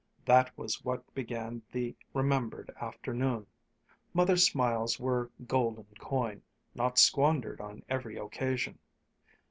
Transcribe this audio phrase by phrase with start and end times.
[0.25, 3.45] That was what began the remembered afternoon.
[4.15, 6.41] Mother's smiles were golden coin,
[6.73, 8.79] not squandered on every occasion.